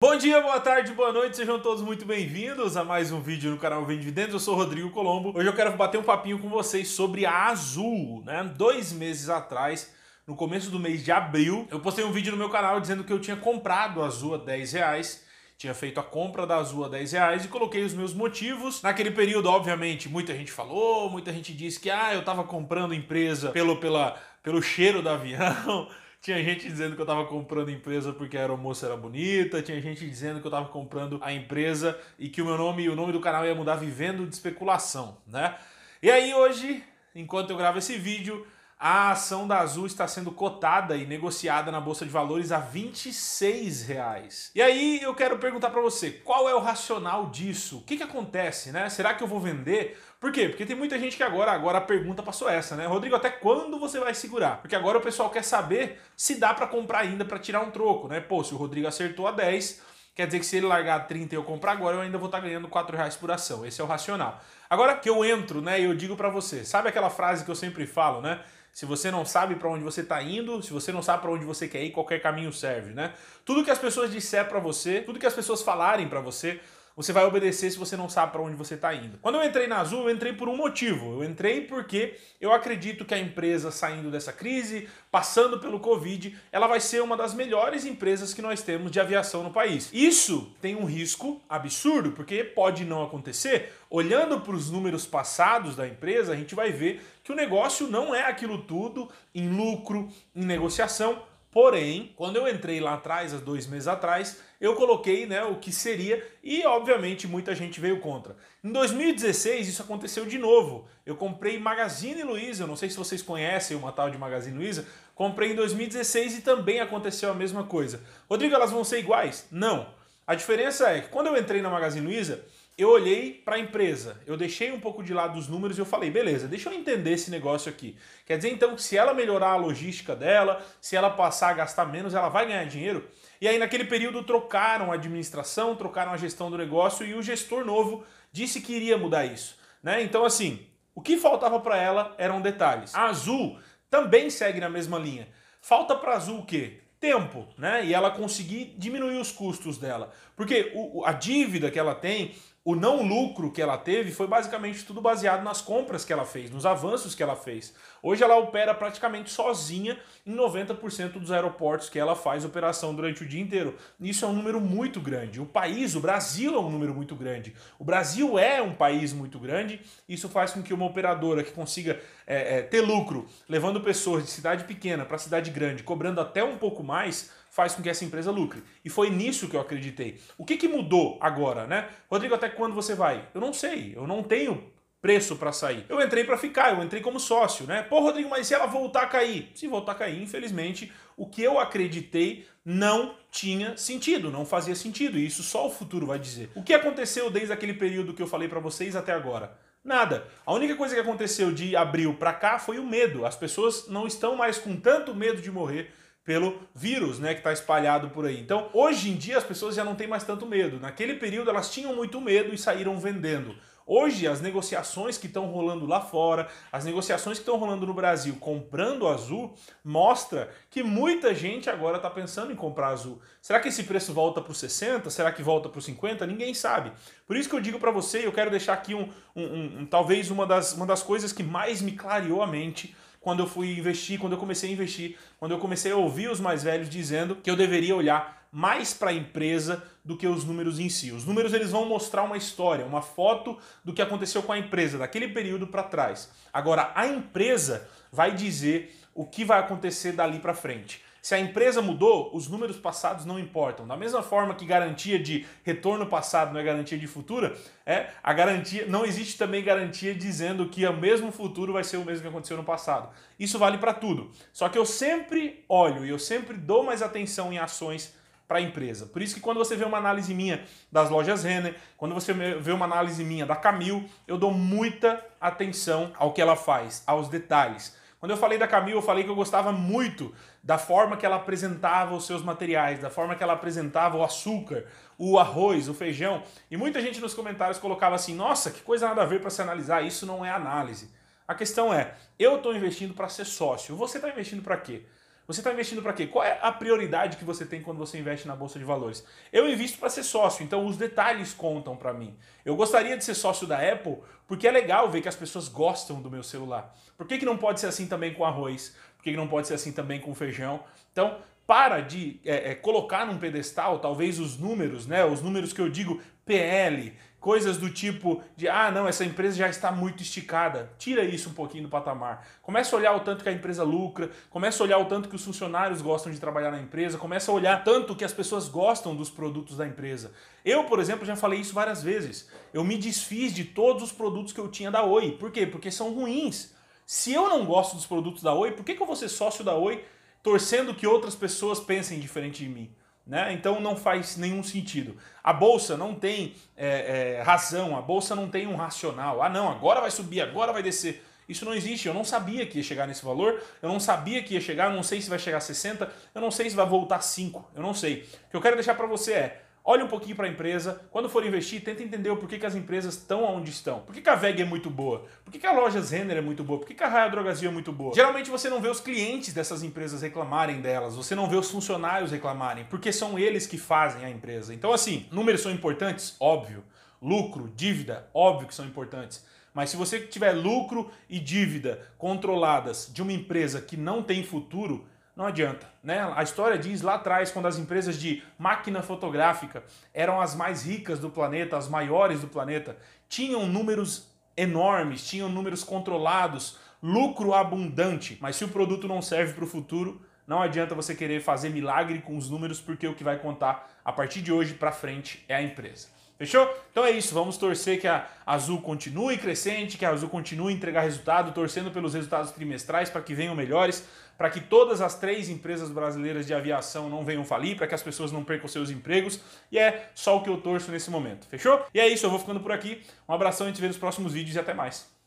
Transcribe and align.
Bom 0.00 0.16
dia, 0.16 0.40
boa 0.40 0.60
tarde, 0.60 0.92
boa 0.92 1.12
noite, 1.12 1.36
sejam 1.36 1.58
todos 1.58 1.82
muito 1.82 2.06
bem-vindos 2.06 2.76
a 2.76 2.84
mais 2.84 3.10
um 3.10 3.20
vídeo 3.20 3.50
no 3.50 3.58
canal 3.58 3.84
Vem 3.84 3.98
Dividendos. 3.98 4.32
Eu 4.32 4.38
sou 4.38 4.54
Rodrigo 4.54 4.90
Colombo. 4.90 5.36
Hoje 5.36 5.48
eu 5.48 5.52
quero 5.52 5.76
bater 5.76 5.98
um 5.98 6.04
papinho 6.04 6.38
com 6.38 6.48
vocês 6.48 6.86
sobre 6.86 7.26
a 7.26 7.46
Azul, 7.46 8.22
né? 8.24 8.44
Dois 8.56 8.92
meses 8.92 9.28
atrás, 9.28 9.92
no 10.24 10.36
começo 10.36 10.70
do 10.70 10.78
mês 10.78 11.04
de 11.04 11.10
abril, 11.10 11.66
eu 11.68 11.80
postei 11.80 12.04
um 12.04 12.12
vídeo 12.12 12.30
no 12.30 12.38
meu 12.38 12.48
canal 12.48 12.78
dizendo 12.78 13.02
que 13.02 13.12
eu 13.12 13.18
tinha 13.18 13.36
comprado 13.36 14.00
a 14.00 14.06
Azul 14.06 14.36
a 14.36 14.38
10 14.38 14.72
reais 14.72 15.26
tinha 15.58 15.74
feito 15.74 15.98
a 15.98 16.04
compra 16.04 16.46
da 16.46 16.58
Azul 16.58 16.84
a 16.84 16.88
10 16.88 17.10
reais 17.10 17.44
e 17.44 17.48
coloquei 17.48 17.82
os 17.82 17.92
meus 17.92 18.14
motivos. 18.14 18.80
Naquele 18.80 19.10
período, 19.10 19.50
obviamente, 19.50 20.08
muita 20.08 20.32
gente 20.32 20.52
falou, 20.52 21.10
muita 21.10 21.32
gente 21.32 21.52
disse 21.52 21.80
que 21.80 21.90
ah, 21.90 22.14
eu 22.14 22.20
estava 22.20 22.44
comprando 22.44 22.94
empresa 22.94 23.50
pelo, 23.50 23.74
pela, 23.78 24.16
pelo 24.40 24.62
cheiro 24.62 25.02
do 25.02 25.08
avião. 25.08 25.88
Tinha 26.20 26.42
gente 26.42 26.68
dizendo 26.68 26.94
que 26.94 27.00
eu 27.00 27.04
estava 27.04 27.24
comprando 27.26 27.70
empresa 27.70 28.12
porque 28.12 28.36
a 28.36 28.40
aeromoça 28.40 28.86
era 28.86 28.96
bonita, 28.96 29.62
tinha 29.62 29.80
gente 29.80 30.04
dizendo 30.08 30.40
que 30.40 30.46
eu 30.46 30.50
estava 30.50 30.68
comprando 30.68 31.18
a 31.22 31.32
empresa 31.32 31.98
e 32.18 32.28
que 32.28 32.42
o 32.42 32.44
meu 32.44 32.58
nome 32.58 32.88
o 32.88 32.96
nome 32.96 33.12
do 33.12 33.20
canal 33.20 33.46
ia 33.46 33.54
mudar 33.54 33.76
vivendo 33.76 34.26
de 34.26 34.34
especulação, 34.34 35.18
né? 35.26 35.56
E 36.02 36.10
aí 36.10 36.34
hoje, 36.34 36.82
enquanto 37.14 37.50
eu 37.50 37.56
gravo 37.56 37.78
esse 37.78 37.96
vídeo, 37.96 38.46
a 38.78 39.10
ação 39.10 39.48
da 39.48 39.58
Azul 39.58 39.86
está 39.86 40.06
sendo 40.06 40.30
cotada 40.30 40.96
e 40.96 41.04
negociada 41.04 41.72
na 41.72 41.80
Bolsa 41.80 42.04
de 42.04 42.12
Valores 42.12 42.52
a 42.52 42.60
26 42.60 43.82
reais. 43.82 44.52
E 44.54 44.62
aí 44.62 45.00
eu 45.02 45.14
quero 45.16 45.36
perguntar 45.38 45.70
para 45.70 45.80
você, 45.80 46.10
qual 46.12 46.48
é 46.48 46.54
o 46.54 46.60
racional 46.60 47.28
disso? 47.28 47.78
O 47.78 47.82
que, 47.82 47.96
que 47.96 48.04
acontece, 48.04 48.70
né? 48.70 48.88
Será 48.88 49.14
que 49.14 49.22
eu 49.22 49.26
vou 49.26 49.40
vender? 49.40 50.00
Por 50.20 50.30
quê? 50.30 50.48
Porque 50.48 50.64
tem 50.64 50.76
muita 50.76 50.96
gente 50.96 51.16
que 51.16 51.24
agora, 51.24 51.50
agora 51.50 51.78
a 51.78 51.80
pergunta 51.80 52.22
passou 52.22 52.48
essa, 52.48 52.76
né? 52.76 52.86
Rodrigo, 52.86 53.16
até 53.16 53.30
quando 53.30 53.80
você 53.80 53.98
vai 53.98 54.14
segurar? 54.14 54.60
Porque 54.60 54.76
agora 54.76 54.98
o 54.98 55.02
pessoal 55.02 55.28
quer 55.28 55.42
saber 55.42 56.00
se 56.16 56.36
dá 56.36 56.54
para 56.54 56.66
comprar 56.68 57.00
ainda 57.00 57.24
para 57.24 57.38
tirar 57.40 57.60
um 57.62 57.72
troco, 57.72 58.06
né? 58.06 58.20
Pô, 58.20 58.44
se 58.44 58.54
o 58.54 58.56
Rodrigo 58.56 58.86
acertou 58.86 59.26
a 59.26 59.32
10, 59.32 59.82
quer 60.18 60.26
dizer 60.26 60.40
que 60.40 60.46
se 60.46 60.56
ele 60.56 60.66
largar 60.66 61.06
30 61.06 61.32
e 61.32 61.38
eu 61.38 61.44
comprar 61.44 61.70
agora, 61.70 61.94
eu 61.96 62.00
ainda 62.00 62.18
vou 62.18 62.26
estar 62.26 62.40
tá 62.40 62.44
ganhando 62.44 62.66
4 62.66 62.96
reais 62.96 63.14
por 63.14 63.30
ação. 63.30 63.64
Esse 63.64 63.80
é 63.80 63.84
o 63.84 63.86
racional. 63.86 64.42
Agora 64.68 64.96
que 64.96 65.08
eu 65.08 65.24
entro, 65.24 65.62
né, 65.62 65.80
e 65.80 65.84
eu 65.84 65.94
digo 65.94 66.16
para 66.16 66.28
você, 66.28 66.64
sabe 66.64 66.88
aquela 66.88 67.08
frase 67.08 67.44
que 67.44 67.50
eu 67.52 67.54
sempre 67.54 67.86
falo, 67.86 68.20
né? 68.20 68.40
Se 68.72 68.84
você 68.84 69.12
não 69.12 69.24
sabe 69.24 69.54
para 69.54 69.68
onde 69.68 69.84
você 69.84 70.00
está 70.00 70.20
indo, 70.20 70.60
se 70.60 70.72
você 70.72 70.90
não 70.90 71.02
sabe 71.02 71.22
para 71.22 71.30
onde 71.30 71.44
você 71.44 71.68
quer 71.68 71.84
ir, 71.84 71.92
qualquer 71.92 72.20
caminho 72.20 72.52
serve, 72.52 72.92
né? 72.92 73.12
Tudo 73.44 73.64
que 73.64 73.70
as 73.70 73.78
pessoas 73.78 74.10
disser 74.10 74.48
para 74.48 74.58
você, 74.58 75.00
tudo 75.02 75.20
que 75.20 75.26
as 75.26 75.34
pessoas 75.34 75.62
falarem 75.62 76.08
para 76.08 76.20
você, 76.20 76.60
você 76.98 77.12
vai 77.12 77.24
obedecer 77.24 77.70
se 77.70 77.78
você 77.78 77.96
não 77.96 78.08
sabe 78.08 78.32
para 78.32 78.42
onde 78.42 78.56
você 78.56 78.74
está 78.74 78.92
indo. 78.92 79.18
Quando 79.22 79.36
eu 79.36 79.44
entrei 79.44 79.68
na 79.68 79.78
Azul, 79.78 80.08
eu 80.08 80.10
entrei 80.10 80.32
por 80.32 80.48
um 80.48 80.56
motivo. 80.56 81.12
Eu 81.12 81.22
entrei 81.22 81.60
porque 81.60 82.16
eu 82.40 82.52
acredito 82.52 83.04
que 83.04 83.14
a 83.14 83.18
empresa 83.18 83.70
saindo 83.70 84.10
dessa 84.10 84.32
crise, 84.32 84.88
passando 85.08 85.60
pelo 85.60 85.78
Covid, 85.78 86.36
ela 86.50 86.66
vai 86.66 86.80
ser 86.80 87.00
uma 87.00 87.16
das 87.16 87.34
melhores 87.34 87.86
empresas 87.86 88.34
que 88.34 88.42
nós 88.42 88.62
temos 88.62 88.90
de 88.90 88.98
aviação 88.98 89.44
no 89.44 89.52
país. 89.52 89.88
Isso 89.92 90.52
tem 90.60 90.74
um 90.74 90.84
risco 90.84 91.40
absurdo, 91.48 92.10
porque 92.10 92.42
pode 92.42 92.84
não 92.84 93.04
acontecer. 93.04 93.72
Olhando 93.88 94.40
para 94.40 94.56
os 94.56 94.68
números 94.68 95.06
passados 95.06 95.76
da 95.76 95.86
empresa, 95.86 96.32
a 96.32 96.36
gente 96.36 96.56
vai 96.56 96.72
ver 96.72 97.00
que 97.22 97.30
o 97.30 97.36
negócio 97.36 97.86
não 97.86 98.12
é 98.12 98.24
aquilo 98.24 98.58
tudo 98.62 99.08
em 99.32 99.48
lucro, 99.48 100.08
em 100.34 100.44
negociação, 100.44 101.22
Porém, 101.50 102.12
quando 102.14 102.36
eu 102.36 102.46
entrei 102.46 102.78
lá 102.78 102.94
atrás, 102.94 103.32
há 103.32 103.38
dois 103.38 103.66
meses 103.66 103.88
atrás, 103.88 104.38
eu 104.60 104.74
coloquei 104.74 105.24
né, 105.24 105.42
o 105.44 105.56
que 105.56 105.72
seria 105.72 106.22
e, 106.42 106.64
obviamente, 106.66 107.26
muita 107.26 107.54
gente 107.54 107.80
veio 107.80 108.00
contra. 108.00 108.36
Em 108.62 108.70
2016, 108.70 109.68
isso 109.68 109.82
aconteceu 109.82 110.26
de 110.26 110.36
novo. 110.36 110.86
Eu 111.06 111.16
comprei 111.16 111.58
Magazine 111.58 112.22
Luiza, 112.22 112.64
eu 112.64 112.66
não 112.66 112.76
sei 112.76 112.90
se 112.90 112.98
vocês 112.98 113.22
conhecem 113.22 113.76
uma 113.76 113.92
tal 113.92 114.10
de 114.10 114.18
Magazine 114.18 114.58
Luiza, 114.58 114.86
comprei 115.14 115.52
em 115.52 115.54
2016 115.54 116.38
e 116.38 116.42
também 116.42 116.80
aconteceu 116.80 117.30
a 117.30 117.34
mesma 117.34 117.64
coisa. 117.64 118.02
Rodrigo, 118.28 118.54
elas 118.54 118.70
vão 118.70 118.84
ser 118.84 118.98
iguais? 118.98 119.46
Não. 119.50 119.88
A 120.26 120.34
diferença 120.34 120.90
é 120.90 121.00
que 121.00 121.08
quando 121.08 121.28
eu 121.28 121.36
entrei 121.38 121.62
na 121.62 121.70
Magazine 121.70 122.06
Luiza, 122.06 122.44
eu 122.78 122.90
olhei 122.90 123.32
para 123.32 123.56
a 123.56 123.58
empresa, 123.58 124.20
eu 124.24 124.36
deixei 124.36 124.70
um 124.70 124.78
pouco 124.78 125.02
de 125.02 125.12
lado 125.12 125.36
os 125.36 125.48
números 125.48 125.76
e 125.76 125.80
eu 125.80 125.84
falei, 125.84 126.12
beleza, 126.12 126.46
deixa 126.46 126.70
eu 126.70 126.74
entender 126.74 127.10
esse 127.10 127.28
negócio 127.28 127.68
aqui. 127.68 127.98
Quer 128.24 128.36
dizer 128.36 128.52
então 128.52 128.76
que 128.76 128.82
se 128.82 128.96
ela 128.96 129.12
melhorar 129.12 129.50
a 129.50 129.56
logística 129.56 130.14
dela, 130.14 130.64
se 130.80 130.94
ela 130.94 131.10
passar 131.10 131.48
a 131.50 131.54
gastar 131.54 131.86
menos, 131.86 132.14
ela 132.14 132.28
vai 132.28 132.46
ganhar 132.46 132.64
dinheiro? 132.66 133.04
E 133.40 133.48
aí 133.48 133.58
naquele 133.58 133.84
período 133.84 134.22
trocaram 134.22 134.92
a 134.92 134.94
administração, 134.94 135.74
trocaram 135.74 136.12
a 136.12 136.16
gestão 136.16 136.48
do 136.52 136.56
negócio 136.56 137.04
e 137.04 137.14
o 137.14 137.22
gestor 137.22 137.64
novo 137.64 138.04
disse 138.30 138.60
que 138.60 138.72
iria 138.72 138.96
mudar 138.96 139.24
isso. 139.24 139.58
Né? 139.82 140.00
Então 140.04 140.24
assim, 140.24 140.64
o 140.94 141.00
que 141.00 141.16
faltava 141.16 141.58
para 141.58 141.76
ela 141.76 142.14
eram 142.16 142.40
detalhes. 142.40 142.94
A 142.94 143.06
Azul 143.06 143.58
também 143.90 144.30
segue 144.30 144.60
na 144.60 144.68
mesma 144.68 145.00
linha. 145.00 145.26
Falta 145.60 145.96
para 145.96 146.14
Azul 146.14 146.38
o 146.38 146.46
quê? 146.46 146.78
tempo, 147.00 147.46
né? 147.56 147.84
E 147.84 147.94
ela 147.94 148.10
conseguir 148.10 148.74
diminuir 148.76 149.18
os 149.18 149.30
custos 149.30 149.78
dela. 149.78 150.12
Porque 150.36 150.72
o, 150.74 151.04
a 151.04 151.12
dívida 151.12 151.70
que 151.70 151.78
ela 151.78 151.94
tem 151.94 152.34
o 152.68 152.76
não 152.76 153.02
lucro 153.02 153.50
que 153.50 153.62
ela 153.62 153.78
teve 153.78 154.12
foi 154.12 154.26
basicamente 154.26 154.84
tudo 154.84 155.00
baseado 155.00 155.42
nas 155.42 155.62
compras 155.62 156.04
que 156.04 156.12
ela 156.12 156.26
fez, 156.26 156.50
nos 156.50 156.66
avanços 156.66 157.14
que 157.14 157.22
ela 157.22 157.34
fez. 157.34 157.72
Hoje 158.02 158.22
ela 158.22 158.36
opera 158.36 158.74
praticamente 158.74 159.30
sozinha 159.30 159.98
em 160.26 160.36
90% 160.36 161.12
dos 161.12 161.32
aeroportos 161.32 161.88
que 161.88 161.98
ela 161.98 162.14
faz 162.14 162.44
operação 162.44 162.94
durante 162.94 163.22
o 163.22 163.26
dia 163.26 163.40
inteiro. 163.40 163.74
Isso 163.98 164.22
é 164.22 164.28
um 164.28 164.34
número 164.34 164.60
muito 164.60 165.00
grande. 165.00 165.40
O 165.40 165.46
país, 165.46 165.94
o 165.94 166.00
Brasil 166.00 166.54
é 166.56 166.60
um 166.60 166.68
número 166.68 166.94
muito 166.94 167.16
grande. 167.16 167.54
O 167.78 167.84
Brasil 167.84 168.38
é 168.38 168.60
um 168.60 168.74
país 168.74 169.14
muito 169.14 169.38
grande. 169.38 169.80
Isso 170.06 170.28
faz 170.28 170.50
com 170.50 170.62
que 170.62 170.74
uma 170.74 170.84
operadora 170.84 171.42
que 171.42 171.52
consiga 171.52 171.98
é, 172.26 172.58
é, 172.58 172.62
ter 172.62 172.82
lucro, 172.82 173.26
levando 173.48 173.80
pessoas 173.80 174.24
de 174.24 174.30
cidade 174.30 174.64
pequena 174.64 175.06
para 175.06 175.16
cidade 175.16 175.50
grande, 175.50 175.82
cobrando 175.82 176.20
até 176.20 176.44
um 176.44 176.58
pouco 176.58 176.84
mais, 176.84 177.30
faz 177.50 177.74
com 177.74 177.82
que 177.82 177.90
essa 177.90 178.04
empresa 178.04 178.30
lucre. 178.30 178.62
E 178.84 178.90
foi 178.90 179.10
nisso 179.10 179.48
que 179.48 179.56
eu 179.56 179.60
acreditei. 179.60 180.20
O 180.36 180.44
que, 180.44 180.56
que 180.56 180.68
mudou 180.68 181.18
agora, 181.20 181.66
né? 181.66 181.88
Rodrigo, 182.10 182.34
até 182.34 182.48
quando 182.48 182.74
você 182.74 182.94
vai? 182.94 183.28
Eu 183.34 183.40
não 183.40 183.52
sei, 183.52 183.92
eu 183.96 184.06
não 184.06 184.22
tenho 184.22 184.72
preço 185.00 185.36
para 185.36 185.52
sair. 185.52 185.86
Eu 185.88 186.00
entrei 186.02 186.24
para 186.24 186.36
ficar, 186.36 186.76
eu 186.76 186.82
entrei 186.82 187.00
como 187.00 187.20
sócio, 187.20 187.66
né? 187.66 187.82
Pô, 187.82 188.00
Rodrigo, 188.00 188.28
mas 188.28 188.46
se 188.46 188.54
ela 188.54 188.66
voltar 188.66 189.02
a 189.02 189.06
cair? 189.06 189.50
Se 189.54 189.66
voltar 189.68 189.92
a 189.92 189.94
cair, 189.94 190.20
infelizmente, 190.20 190.92
o 191.16 191.26
que 191.26 191.42
eu 191.42 191.58
acreditei 191.58 192.46
não 192.64 193.14
tinha 193.30 193.76
sentido, 193.76 194.30
não 194.30 194.44
fazia 194.44 194.74
sentido, 194.74 195.18
e 195.18 195.24
isso 195.24 195.42
só 195.42 195.66
o 195.66 195.70
futuro 195.70 196.06
vai 196.06 196.18
dizer. 196.18 196.50
O 196.54 196.62
que 196.62 196.74
aconteceu 196.74 197.30
desde 197.30 197.52
aquele 197.52 197.74
período 197.74 198.12
que 198.12 198.22
eu 198.22 198.26
falei 198.26 198.48
para 198.48 198.60
vocês 198.60 198.96
até 198.96 199.12
agora? 199.12 199.56
Nada. 199.84 200.26
A 200.44 200.52
única 200.52 200.74
coisa 200.74 200.94
que 200.94 201.00
aconteceu 201.00 201.52
de 201.52 201.76
abril 201.76 202.14
para 202.14 202.32
cá 202.32 202.58
foi 202.58 202.78
o 202.78 202.84
medo. 202.84 203.24
As 203.24 203.36
pessoas 203.36 203.88
não 203.88 204.06
estão 204.06 204.36
mais 204.36 204.58
com 204.58 204.76
tanto 204.76 205.14
medo 205.14 205.40
de 205.40 205.50
morrer 205.50 205.90
pelo 206.28 206.60
vírus, 206.74 207.18
né, 207.18 207.32
que 207.32 207.40
está 207.40 207.54
espalhado 207.54 208.10
por 208.10 208.26
aí. 208.26 208.38
Então, 208.38 208.68
hoje 208.74 209.08
em 209.08 209.16
dia 209.16 209.38
as 209.38 209.44
pessoas 209.44 209.74
já 209.74 209.82
não 209.82 209.94
têm 209.94 210.06
mais 210.06 210.24
tanto 210.24 210.44
medo. 210.44 210.78
Naquele 210.78 211.14
período 211.14 211.48
elas 211.48 211.72
tinham 211.72 211.96
muito 211.96 212.20
medo 212.20 212.52
e 212.52 212.58
saíram 212.58 212.98
vendendo. 213.00 213.56
Hoje, 213.86 214.28
as 214.28 214.42
negociações 214.42 215.16
que 215.16 215.26
estão 215.26 215.46
rolando 215.46 215.86
lá 215.86 216.02
fora, 216.02 216.46
as 216.70 216.84
negociações 216.84 217.38
que 217.38 217.42
estão 217.44 217.56
rolando 217.56 217.86
no 217.86 217.94
Brasil 217.94 218.36
comprando 218.38 219.08
azul, 219.08 219.54
mostra 219.82 220.50
que 220.68 220.82
muita 220.82 221.34
gente 221.34 221.70
agora 221.70 221.96
está 221.96 222.10
pensando 222.10 222.52
em 222.52 222.54
comprar 222.54 222.88
azul. 222.88 223.22
Será 223.40 223.58
que 223.58 223.68
esse 223.68 223.84
preço 223.84 224.12
volta 224.12 224.42
para 224.42 224.52
os 224.52 224.58
60? 224.58 225.08
Será 225.08 225.32
que 225.32 225.42
volta 225.42 225.70
para 225.70 225.78
os 225.78 225.84
50? 225.86 226.26
Ninguém 226.26 226.52
sabe. 226.52 226.92
Por 227.26 227.38
isso 227.38 227.48
que 227.48 227.56
eu 227.56 227.60
digo 227.62 227.78
para 227.78 227.90
você, 227.90 228.26
eu 228.26 228.32
quero 228.32 228.50
deixar 228.50 228.74
aqui 228.74 228.94
um, 228.94 229.08
um, 229.34 229.80
um, 229.80 229.86
talvez 229.86 230.30
uma 230.30 230.46
das, 230.46 230.74
uma 230.74 230.84
das 230.84 231.02
coisas 231.02 231.32
que 231.32 231.42
mais 231.42 231.80
me 231.80 231.92
clareou 231.92 232.42
a 232.42 232.46
mente 232.46 232.94
quando 233.20 233.40
eu 233.40 233.46
fui 233.46 233.78
investir, 233.78 234.18
quando 234.18 234.32
eu 234.32 234.38
comecei 234.38 234.70
a 234.70 234.72
investir, 234.72 235.16
quando 235.38 235.52
eu 235.52 235.58
comecei 235.58 235.92
a 235.92 235.96
ouvir 235.96 236.30
os 236.30 236.40
mais 236.40 236.62
velhos 236.62 236.88
dizendo 236.88 237.36
que 237.36 237.50
eu 237.50 237.56
deveria 237.56 237.94
olhar 237.94 238.38
mais 238.50 238.94
para 238.94 239.10
a 239.10 239.14
empresa 239.14 239.82
do 240.04 240.16
que 240.16 240.26
os 240.26 240.44
números 240.44 240.78
em 240.78 240.88
si. 240.88 241.12
Os 241.12 241.24
números 241.24 241.52
eles 241.52 241.70
vão 241.70 241.84
mostrar 241.84 242.22
uma 242.22 242.36
história, 242.36 242.86
uma 242.86 243.02
foto 243.02 243.58
do 243.84 243.92
que 243.92 244.00
aconteceu 244.00 244.42
com 244.42 244.52
a 244.52 244.58
empresa 244.58 244.98
daquele 244.98 245.28
período 245.28 245.66
para 245.66 245.82
trás. 245.82 246.30
Agora 246.52 246.90
a 246.94 247.06
empresa 247.06 247.88
vai 248.10 248.34
dizer 248.34 248.96
o 249.14 249.26
que 249.26 249.44
vai 249.44 249.58
acontecer 249.58 250.12
dali 250.12 250.38
para 250.38 250.54
frente. 250.54 251.02
Se 251.28 251.34
a 251.34 251.38
empresa 251.38 251.82
mudou, 251.82 252.34
os 252.34 252.48
números 252.48 252.78
passados 252.78 253.26
não 253.26 253.38
importam. 253.38 253.86
Da 253.86 253.98
mesma 253.98 254.22
forma 254.22 254.54
que 254.54 254.64
garantia 254.64 255.18
de 255.18 255.44
retorno 255.62 256.06
passado 256.06 256.54
não 256.54 256.60
é 256.60 256.64
garantia 256.64 256.96
de 256.96 257.06
futuro, 257.06 257.54
é 257.84 258.06
a 258.22 258.32
garantia 258.32 258.86
não 258.86 259.04
existe 259.04 259.36
também 259.36 259.62
garantia 259.62 260.14
dizendo 260.14 260.70
que 260.70 260.86
o 260.86 260.96
mesmo 260.96 261.30
futuro 261.30 261.74
vai 261.74 261.84
ser 261.84 261.98
o 261.98 262.04
mesmo 262.06 262.22
que 262.22 262.28
aconteceu 262.28 262.56
no 262.56 262.64
passado. 262.64 263.10
Isso 263.38 263.58
vale 263.58 263.76
para 263.76 263.92
tudo. 263.92 264.30
Só 264.54 264.70
que 264.70 264.78
eu 264.78 264.86
sempre 264.86 265.66
olho 265.68 266.06
e 266.06 266.08
eu 266.08 266.18
sempre 266.18 266.56
dou 266.56 266.82
mais 266.82 267.02
atenção 267.02 267.52
em 267.52 267.58
ações 267.58 268.14
para 268.46 268.56
a 268.56 268.62
empresa. 268.62 269.04
Por 269.04 269.20
isso 269.20 269.34
que 269.34 269.42
quando 269.42 269.58
você 269.58 269.76
vê 269.76 269.84
uma 269.84 269.98
análise 269.98 270.32
minha 270.32 270.64
das 270.90 271.10
lojas 271.10 271.44
Renner, 271.44 271.76
quando 271.98 272.14
você 272.14 272.32
vê 272.32 272.72
uma 272.72 272.86
análise 272.86 273.22
minha 273.22 273.44
da 273.44 273.54
Camil, 273.54 274.08
eu 274.26 274.38
dou 274.38 274.54
muita 274.54 275.22
atenção 275.38 276.10
ao 276.16 276.32
que 276.32 276.40
ela 276.40 276.56
faz, 276.56 277.02
aos 277.06 277.28
detalhes. 277.28 277.94
Quando 278.18 278.32
eu 278.32 278.36
falei 278.36 278.58
da 278.58 278.66
Camille, 278.66 278.96
eu 278.96 279.02
falei 279.02 279.22
que 279.22 279.30
eu 279.30 279.34
gostava 279.34 279.70
muito 279.70 280.34
da 280.62 280.76
forma 280.76 281.16
que 281.16 281.24
ela 281.24 281.36
apresentava 281.36 282.16
os 282.16 282.26
seus 282.26 282.42
materiais, 282.42 283.00
da 283.00 283.08
forma 283.08 283.36
que 283.36 283.42
ela 283.42 283.52
apresentava 283.52 284.16
o 284.16 284.24
açúcar, 284.24 284.86
o 285.16 285.38
arroz, 285.38 285.88
o 285.88 285.94
feijão. 285.94 286.42
E 286.68 286.76
muita 286.76 287.00
gente 287.00 287.20
nos 287.20 287.32
comentários 287.32 287.78
colocava 287.78 288.16
assim: 288.16 288.34
nossa, 288.34 288.70
que 288.70 288.82
coisa 288.82 289.08
nada 289.08 289.22
a 289.22 289.26
ver 289.26 289.40
para 289.40 289.50
se 289.50 289.62
analisar, 289.62 290.02
isso 290.02 290.26
não 290.26 290.44
é 290.44 290.50
análise. 290.50 291.10
A 291.46 291.54
questão 291.54 291.94
é: 291.94 292.14
eu 292.38 292.56
estou 292.56 292.74
investindo 292.74 293.14
para 293.14 293.28
ser 293.28 293.44
sócio, 293.44 293.94
você 293.94 294.18
está 294.18 294.28
investindo 294.28 294.62
para 294.62 294.76
quê? 294.76 295.04
Você 295.48 295.60
está 295.60 295.72
investindo 295.72 296.02
para 296.02 296.12
quê? 296.12 296.26
Qual 296.26 296.44
é 296.44 296.58
a 296.60 296.70
prioridade 296.70 297.38
que 297.38 297.44
você 297.44 297.64
tem 297.64 297.80
quando 297.80 297.96
você 297.96 298.18
investe 298.18 298.46
na 298.46 298.54
bolsa 298.54 298.78
de 298.78 298.84
valores? 298.84 299.24
Eu 299.50 299.66
invisto 299.66 299.98
para 299.98 300.10
ser 300.10 300.22
sócio, 300.22 300.62
então 300.62 300.84
os 300.84 300.98
detalhes 300.98 301.54
contam 301.54 301.96
para 301.96 302.12
mim. 302.12 302.36
Eu 302.66 302.76
gostaria 302.76 303.16
de 303.16 303.24
ser 303.24 303.32
sócio 303.32 303.66
da 303.66 303.78
Apple 303.78 304.18
porque 304.46 304.68
é 304.68 304.70
legal 304.70 305.10
ver 305.10 305.22
que 305.22 305.28
as 305.28 305.34
pessoas 305.34 305.66
gostam 305.66 306.20
do 306.20 306.30
meu 306.30 306.42
celular. 306.42 306.94
Por 307.16 307.26
que, 307.26 307.38
que 307.38 307.46
não 307.46 307.56
pode 307.56 307.80
ser 307.80 307.86
assim 307.86 308.06
também 308.06 308.34
com 308.34 308.44
arroz? 308.44 308.94
Por 309.16 309.22
que, 309.22 309.30
que 309.30 309.38
não 309.38 309.48
pode 309.48 309.66
ser 309.66 309.72
assim 309.72 309.90
também 309.90 310.20
com 310.20 310.34
feijão? 310.34 310.84
Então, 311.12 311.38
para 311.66 312.02
de 312.02 312.40
é, 312.44 312.72
é, 312.72 312.74
colocar 312.74 313.24
num 313.24 313.38
pedestal, 313.38 314.00
talvez 314.00 314.38
os 314.38 314.58
números, 314.58 315.06
né? 315.06 315.24
Os 315.24 315.40
números 315.40 315.72
que 315.72 315.80
eu 315.80 315.88
digo 315.88 316.20
PL, 316.44 317.14
coisas 317.40 317.76
do 317.76 317.90
tipo 317.90 318.42
de 318.56 318.68
ah, 318.68 318.90
não, 318.90 319.06
essa 319.06 319.24
empresa 319.24 319.56
já 319.56 319.68
está 319.68 319.92
muito 319.92 320.22
esticada. 320.22 320.90
Tira 320.98 321.24
isso 321.24 321.50
um 321.50 321.54
pouquinho 321.54 321.84
do 321.84 321.88
patamar. 321.88 322.46
Começa 322.62 322.94
a 322.94 322.98
olhar 322.98 323.14
o 323.14 323.20
tanto 323.20 323.42
que 323.42 323.48
a 323.48 323.52
empresa 323.52 323.82
lucra, 323.84 324.30
começa 324.50 324.82
a 324.82 324.84
olhar 324.84 324.98
o 324.98 325.04
tanto 325.06 325.28
que 325.28 325.36
os 325.36 325.44
funcionários 325.44 326.02
gostam 326.02 326.32
de 326.32 326.40
trabalhar 326.40 326.70
na 326.70 326.80
empresa, 326.80 327.18
começa 327.18 327.50
a 327.50 327.54
olhar 327.54 327.84
tanto 327.84 328.16
que 328.16 328.24
as 328.24 328.32
pessoas 328.32 328.68
gostam 328.68 329.14
dos 329.14 329.30
produtos 329.30 329.76
da 329.76 329.86
empresa. 329.86 330.32
Eu, 330.64 330.84
por 330.84 330.98
exemplo, 330.98 331.24
já 331.24 331.36
falei 331.36 331.60
isso 331.60 331.74
várias 331.74 332.02
vezes. 332.02 332.50
Eu 332.72 332.84
me 332.84 332.98
desfiz 332.98 333.54
de 333.54 333.64
todos 333.64 334.02
os 334.02 334.12
produtos 334.12 334.52
que 334.52 334.60
eu 334.60 334.68
tinha 334.68 334.90
da 334.90 335.02
Oi. 335.02 335.32
Por 335.32 335.50
quê? 335.50 335.66
Porque 335.66 335.90
são 335.90 336.12
ruins. 336.12 336.74
Se 337.06 337.32
eu 337.32 337.48
não 337.48 337.64
gosto 337.64 337.96
dos 337.96 338.04
produtos 338.04 338.42
da 338.42 338.52
Oi, 338.52 338.72
por 338.72 338.84
que, 338.84 338.94
que 338.94 339.02
eu 339.02 339.06
vou 339.06 339.16
ser 339.16 339.28
sócio 339.28 339.64
da 339.64 339.74
Oi 339.74 340.04
torcendo 340.42 340.94
que 340.94 341.06
outras 341.06 341.34
pessoas 341.34 341.80
pensem 341.80 342.18
diferente 342.18 342.64
de 342.64 342.70
mim. 342.70 342.90
Né? 343.28 343.52
Então 343.52 343.78
não 343.78 343.94
faz 343.94 344.38
nenhum 344.38 344.62
sentido. 344.62 345.14
A 345.44 345.52
bolsa 345.52 345.98
não 345.98 346.14
tem 346.14 346.54
é, 346.74 347.36
é, 347.36 347.42
razão, 347.42 347.94
a 347.94 348.00
bolsa 348.00 348.34
não 348.34 348.48
tem 348.48 348.66
um 348.66 348.74
racional. 348.74 349.42
Ah, 349.42 349.50
não, 349.50 349.70
agora 349.70 350.00
vai 350.00 350.10
subir, 350.10 350.40
agora 350.40 350.72
vai 350.72 350.82
descer. 350.82 351.22
Isso 351.46 351.62
não 351.66 351.74
existe. 351.74 352.08
Eu 352.08 352.14
não 352.14 352.24
sabia 352.24 352.64
que 352.64 352.78
ia 352.78 352.84
chegar 352.84 353.06
nesse 353.06 353.22
valor, 353.22 353.62
eu 353.82 353.88
não 353.90 354.00
sabia 354.00 354.42
que 354.42 354.54
ia 354.54 354.60
chegar, 354.62 354.86
eu 354.86 354.96
não 354.96 355.02
sei 355.02 355.20
se 355.20 355.28
vai 355.28 355.38
chegar 355.38 355.58
a 355.58 355.60
60, 355.60 356.10
eu 356.34 356.40
não 356.40 356.50
sei 356.50 356.70
se 356.70 356.76
vai 356.76 356.86
voltar 356.86 357.16
a 357.16 357.20
5, 357.20 357.72
eu 357.74 357.82
não 357.82 357.92
sei. 357.92 358.26
O 358.46 358.50
que 358.50 358.56
eu 358.56 358.62
quero 358.62 358.76
deixar 358.76 358.94
para 358.94 359.06
você 359.06 359.34
é: 359.34 359.62
Olhe 359.90 360.02
um 360.02 360.06
pouquinho 360.06 360.36
para 360.36 360.46
a 360.46 360.50
empresa. 360.50 361.00
Quando 361.10 361.30
for 361.30 361.46
investir, 361.46 361.82
tenta 361.82 362.02
entender 362.02 362.28
o 362.28 362.36
porquê 362.36 362.58
que 362.58 362.66
as 362.66 362.74
empresas 362.74 363.14
estão 363.14 363.42
onde 363.42 363.70
estão. 363.70 364.00
Por 364.00 364.14
que, 364.14 364.20
que 364.20 364.28
a 364.28 364.34
VEG 364.34 364.60
é 364.60 364.64
muito 364.66 364.90
boa? 364.90 365.24
Por 365.42 365.50
que, 365.50 365.58
que 365.58 365.66
a 365.66 365.72
loja 365.72 365.98
Renner 365.98 366.36
é 366.36 366.40
muito 366.42 366.62
boa? 366.62 366.78
Por 366.78 366.86
que, 366.86 366.92
que 366.92 367.02
a 367.02 367.08
Raia 367.08 367.30
Drogazil 367.30 367.70
é 367.70 367.72
muito 367.72 367.90
boa? 367.90 368.14
Geralmente 368.14 368.50
você 368.50 368.68
não 368.68 368.82
vê 368.82 368.88
os 368.90 369.00
clientes 369.00 369.54
dessas 369.54 369.82
empresas 369.82 370.20
reclamarem 370.20 370.82
delas. 370.82 371.16
Você 371.16 371.34
não 371.34 371.48
vê 371.48 371.56
os 371.56 371.70
funcionários 371.70 372.30
reclamarem. 372.30 372.84
Porque 372.84 373.10
são 373.10 373.38
eles 373.38 373.66
que 373.66 373.78
fazem 373.78 374.26
a 374.26 374.28
empresa. 374.28 374.74
Então 374.74 374.92
assim, 374.92 375.26
números 375.32 375.62
são 375.62 375.72
importantes? 375.72 376.36
Óbvio. 376.38 376.84
Lucro, 377.22 377.72
dívida, 377.74 378.28
óbvio 378.34 378.68
que 378.68 378.74
são 378.74 378.84
importantes. 378.84 379.42
Mas 379.72 379.88
se 379.88 379.96
você 379.96 380.20
tiver 380.20 380.52
lucro 380.52 381.10
e 381.30 381.40
dívida 381.40 382.06
controladas 382.18 383.10
de 383.10 383.22
uma 383.22 383.32
empresa 383.32 383.80
que 383.80 383.96
não 383.96 384.22
tem 384.22 384.44
futuro, 384.44 385.06
não 385.38 385.46
adianta. 385.46 385.86
Né? 386.02 386.18
A 386.34 386.42
história 386.42 386.76
diz 386.76 387.00
lá 387.00 387.14
atrás, 387.14 387.52
quando 387.52 387.66
as 387.66 387.78
empresas 387.78 388.18
de 388.18 388.42
máquina 388.58 389.02
fotográfica 389.02 389.84
eram 390.12 390.40
as 390.40 390.56
mais 390.56 390.82
ricas 390.84 391.20
do 391.20 391.30
planeta, 391.30 391.76
as 391.76 391.88
maiores 391.88 392.40
do 392.40 392.48
planeta, 392.48 392.96
tinham 393.28 393.64
números 393.64 394.26
enormes, 394.56 395.24
tinham 395.24 395.48
números 395.48 395.84
controlados, 395.84 396.76
lucro 397.00 397.54
abundante. 397.54 398.36
Mas 398.40 398.56
se 398.56 398.64
o 398.64 398.68
produto 398.68 399.06
não 399.06 399.22
serve 399.22 399.52
para 399.52 399.62
o 399.62 399.68
futuro, 399.68 400.20
não 400.44 400.60
adianta 400.60 400.92
você 400.92 401.14
querer 401.14 401.40
fazer 401.40 401.68
milagre 401.68 402.20
com 402.20 402.36
os 402.36 402.50
números, 402.50 402.80
porque 402.80 403.06
o 403.06 403.14
que 403.14 403.22
vai 403.22 403.38
contar 403.38 403.96
a 404.04 404.12
partir 404.12 404.42
de 404.42 404.52
hoje 404.52 404.74
para 404.74 404.90
frente 404.90 405.44
é 405.48 405.54
a 405.54 405.62
empresa. 405.62 406.08
Fechou? 406.38 406.72
Então 406.92 407.04
é 407.04 407.10
isso, 407.10 407.34
vamos 407.34 407.56
torcer 407.56 408.00
que 408.00 408.06
a 408.06 408.28
Azul 408.46 408.80
continue 408.80 409.36
crescente, 409.36 409.98
que 409.98 410.04
a 410.04 410.10
Azul 410.10 410.28
continue 410.28 410.72
a 410.72 410.76
entregar 410.76 411.00
resultado, 411.00 411.52
torcendo 411.52 411.90
pelos 411.90 412.14
resultados 412.14 412.52
trimestrais 412.52 413.10
para 413.10 413.20
que 413.20 413.34
venham 413.34 413.56
melhores, 413.56 414.06
para 414.36 414.48
que 414.48 414.60
todas 414.60 415.00
as 415.00 415.18
três 415.18 415.48
empresas 415.48 415.90
brasileiras 415.90 416.46
de 416.46 416.54
aviação 416.54 417.08
não 417.10 417.24
venham 417.24 417.44
falir, 417.44 417.76
para 417.76 417.88
que 417.88 417.94
as 417.94 418.04
pessoas 418.04 418.30
não 418.30 418.44
percam 418.44 418.68
seus 418.68 418.88
empregos. 418.88 419.40
E 419.72 419.80
é 419.80 420.10
só 420.14 420.36
o 420.36 420.42
que 420.44 420.48
eu 420.48 420.60
torço 420.60 420.92
nesse 420.92 421.10
momento. 421.10 421.44
Fechou? 421.48 421.84
E 421.92 421.98
é 421.98 422.06
isso, 422.06 422.24
eu 422.24 422.30
vou 422.30 422.38
ficando 422.38 422.60
por 422.60 422.70
aqui. 422.70 423.02
Um 423.28 423.34
abração, 423.34 423.66
a 423.66 423.70
gente 423.70 423.80
vê 423.80 423.88
nos 423.88 423.98
próximos 423.98 424.32
vídeos 424.32 424.54
e 424.54 424.60
até 424.60 424.72
mais. 424.72 425.17